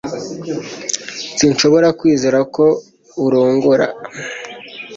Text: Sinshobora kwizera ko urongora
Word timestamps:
Sinshobora 1.37 1.87
kwizera 1.99 2.39
ko 2.55 2.65
urongora 3.25 3.85